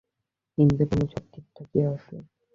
[0.57, 2.15] Engine রুমে সব ঠিকঠাকই আছে।